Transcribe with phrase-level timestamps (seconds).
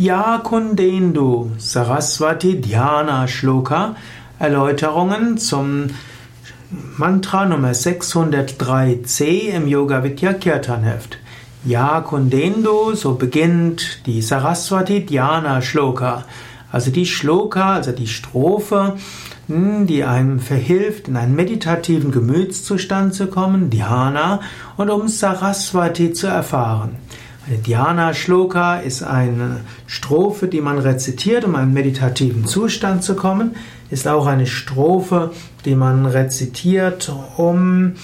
[0.00, 3.96] Ja Kundendu Saraswati Dhyana Shloka
[4.38, 5.88] Erläuterungen zum
[6.96, 11.18] Mantra Nummer 603c im Yoga Vidya Kirtan Heft.
[11.64, 12.04] Ja
[12.94, 16.26] so beginnt die Saraswati Dhyana Shloka.
[16.70, 18.98] Also die Shloka, also die Strophe,
[19.48, 24.42] hm, die einem verhilft, in einen meditativen Gemütszustand zu kommen, Dhyana,
[24.76, 26.98] und um Saraswati zu erfahren.
[27.56, 33.56] Dhyana Shloka ist eine Strophe, die man rezitiert, um in einen meditativen Zustand zu kommen.
[33.90, 35.30] Ist auch eine Strophe,
[35.64, 37.94] die man rezitiert, um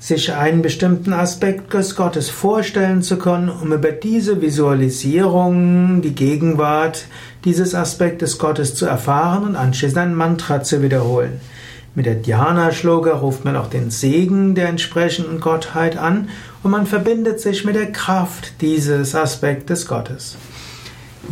[0.00, 7.04] sich einen bestimmten Aspekt des Gottes vorstellen zu können, um über diese Visualisierung die Gegenwart
[7.44, 11.40] dieses Aspektes Gottes zu erfahren und anschließend ein Mantra zu wiederholen.
[11.96, 16.28] Mit der Dhyana-Shloka ruft man auch den Segen der entsprechenden Gottheit an
[16.62, 20.36] und man verbindet sich mit der Kraft dieses Aspektes Gottes.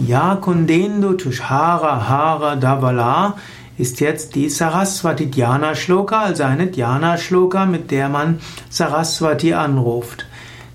[0.05, 3.37] Ya Kundendu Tushara Hara Davala
[3.79, 10.27] ist jetzt die Saraswati Dhyana Shloka, also eine Dhyana Shloka, mit der man Saraswati anruft.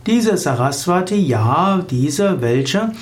[0.08, 2.94] Diese Saraswati, ja, diese, welche,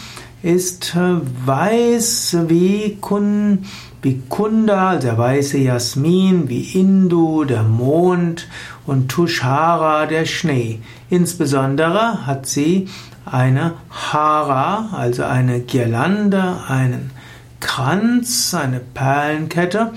[0.44, 3.66] ist äh, weiß wie Kun
[4.02, 8.48] wie Kunda, der weiße Jasmin, wie Indu, der Mond
[8.88, 10.80] und Tushara, der Schnee.
[11.12, 12.90] Insbesondere hat sie
[13.26, 17.12] eine Hara, also eine Girlande, einen
[17.60, 19.94] Kranz, eine Perlenkette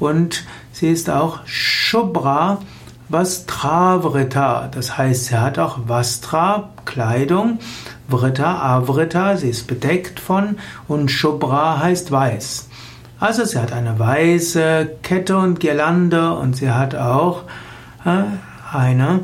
[0.00, 2.58] und sie ist auch Shubra
[3.08, 4.68] Vastravrita.
[4.68, 7.60] Das heißt, sie hat auch Vastra, Kleidung,
[8.08, 10.56] Vrita, Avrita, sie ist bedeckt von
[10.88, 12.68] und Shubra heißt weiß.
[13.18, 17.44] Also sie hat eine weiße Kette und Girlande und sie hat auch
[18.04, 18.24] äh,
[18.72, 19.20] eine,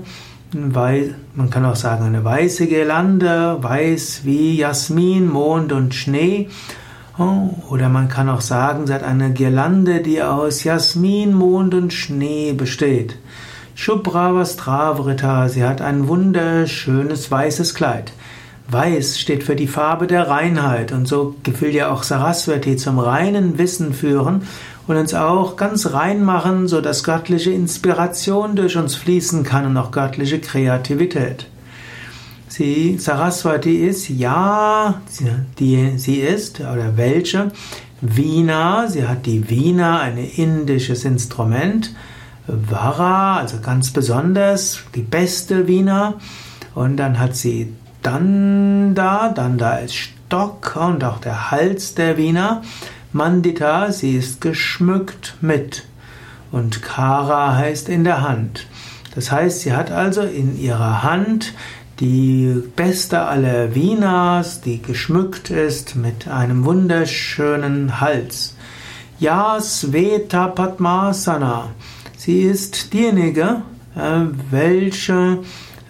[0.53, 6.49] man kann auch sagen eine weiße Girlande, weiß wie Jasmin, Mond und Schnee.
[7.19, 11.93] Oh, oder man kann auch sagen, sie hat eine Girlande, die aus Jasmin, Mond und
[11.93, 13.19] Schnee besteht.
[13.75, 18.13] Shubhravastravrita, sie hat ein wunderschönes weißes Kleid.
[18.73, 20.93] Weiß steht für die Farbe der Reinheit.
[20.93, 24.43] Und so will ja auch Saraswati zum reinen Wissen führen
[24.87, 29.77] und uns auch ganz rein machen, so dass göttliche Inspiration durch uns fließen kann und
[29.77, 31.47] auch göttliche Kreativität.
[32.49, 35.01] Sie, Saraswati ist, ja,
[35.59, 37.51] die, sie ist, oder welche,
[38.03, 41.95] Vina, sie hat die Vina, ein indisches Instrument,
[42.47, 46.15] Vara, also ganz besonders, die beste Vina,
[46.75, 47.73] und dann hat sie
[48.03, 52.63] Danda, Danda ist Stock und auch der Hals der Wiener.
[53.13, 55.85] Mandita, sie ist geschmückt mit.
[56.51, 58.67] Und Kara heißt in der Hand.
[59.15, 61.55] Das heißt, sie hat also in ihrer Hand
[62.01, 68.57] die beste aller Vinas, die geschmückt ist mit einem wunderschönen Hals.
[69.21, 71.71] Yasveta Padmasana.
[72.17, 73.63] Sie ist diejenige,
[73.95, 75.39] äh, welche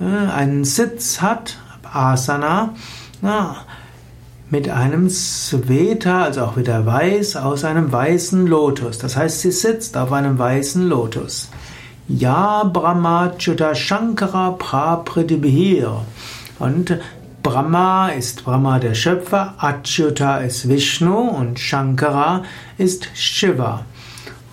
[0.00, 1.56] äh, einen Sitz hat,
[1.92, 2.74] Asana,
[3.20, 3.56] na,
[4.50, 8.98] mit einem Sveta, also auch wieder weiß, aus einem weißen Lotus.
[8.98, 11.48] Das heißt, sie sitzt auf einem weißen Lotus.
[12.06, 16.02] Ja Brahmachyuta Shankara Prapridibhir.
[16.58, 16.98] Und
[17.42, 22.44] Brahma ist Brahma der Schöpfer, Achyuta ist Vishnu und Shankara
[22.76, 23.86] ist Shiva.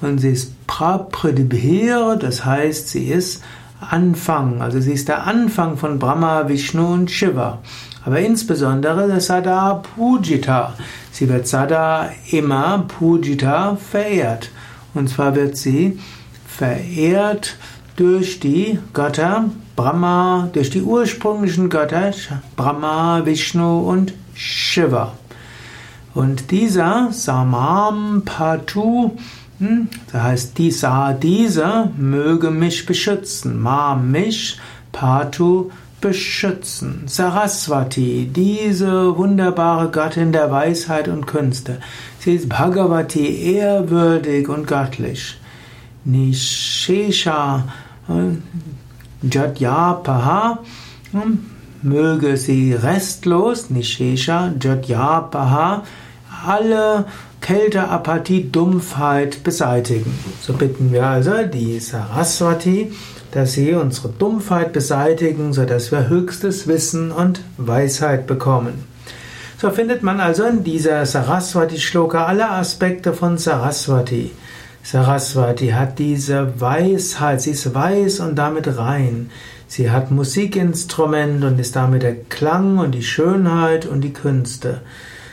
[0.01, 3.43] Und sie ist Prapridibhir, das heißt, sie ist
[3.79, 7.59] Anfang, also sie ist der Anfang von Brahma, Vishnu und Shiva.
[8.05, 10.73] Aber insbesondere der Sada Pujita.
[11.11, 14.51] Sie wird Sada immer Pujita verehrt.
[14.93, 15.99] Und zwar wird sie
[16.47, 17.55] verehrt
[17.95, 19.45] durch die Götter
[19.75, 22.11] Brahma, durch die ursprünglichen Götter
[22.55, 25.13] Brahma, Vishnu und Shiva.
[26.13, 29.11] Und dieser Samam Patu?
[29.59, 33.59] Das heißt, dieser, dieser möge mich beschützen.
[33.59, 34.57] Ma mich,
[34.91, 37.03] Patu beschützen.
[37.07, 41.79] Saraswati, diese wunderbare Göttin der Weisheit und Künste.
[42.19, 45.37] Sie ist Bhagavati, ehrwürdig und göttlich.
[46.05, 47.65] Nishesha,
[48.07, 50.59] äh, Jadyapaha,
[51.11, 51.45] hm?
[51.81, 55.83] möge sie restlos, Nishesha, Jadyapaha,
[56.45, 57.05] alle
[57.41, 60.17] Kälte, Apathie, Dumpfheit beseitigen.
[60.41, 62.91] So bitten wir also die Saraswati,
[63.31, 68.85] dass sie unsere Dumpfheit beseitigen, sodass wir höchstes Wissen und Weisheit bekommen.
[69.61, 74.31] So findet man also in dieser Saraswati-Shloka alle Aspekte von Saraswati.
[74.83, 79.29] Saraswati hat diese Weisheit, sie ist weiß und damit rein.
[79.67, 84.81] Sie hat Musikinstrument und ist damit der Klang und die Schönheit und die Künste.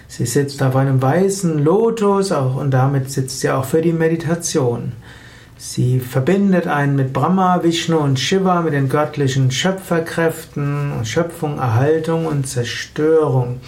[0.09, 4.93] Sie sitzt auf einem weißen Lotus und damit sitzt sie auch für die Meditation.
[5.59, 12.47] Sie verbindet einen mit Brahma, Vishnu und Shiva, mit den göttlichen Schöpferkräften, Schöpfung, Erhaltung und
[12.47, 13.61] Zerstörung.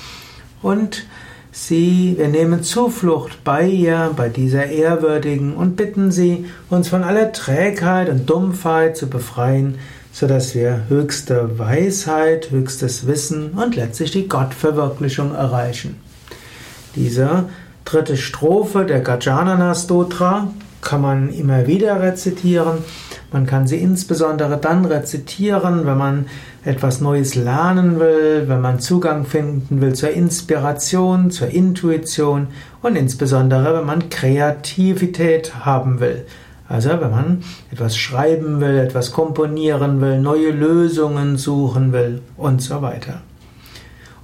[0.63, 1.07] Und
[1.51, 7.33] sie, wir nehmen Zuflucht bei ihr, bei dieser Ehrwürdigen und bitten sie, uns von aller
[7.33, 9.79] Trägheit und Dumpfheit zu befreien,
[10.13, 15.97] sodass wir höchste Weisheit, höchstes Wissen und letztlich die Gottverwirklichung erreichen.
[16.99, 17.45] Diese
[17.85, 20.49] dritte Strophe der Gajanana Stotra
[20.81, 22.79] kann man immer wieder rezitieren.
[23.31, 26.27] Man kann sie insbesondere dann rezitieren, wenn man
[26.65, 32.49] etwas Neues lernen will, wenn man Zugang finden will zur Inspiration, zur Intuition
[32.83, 36.27] und insbesondere, wenn man Kreativität haben will.
[36.69, 42.83] Also wenn man etwas schreiben will, etwas komponieren will, neue Lösungen suchen will und so
[42.83, 43.21] weiter.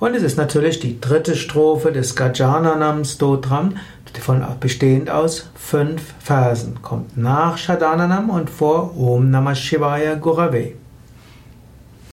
[0.04, 3.78] Und es ist natürlich die dritte Strophe des Gajananam Stotram,
[4.20, 10.72] von, bestehend aus fünf Versen, kommt nach Shadananam und vor Om Namah Shivaya Gurave.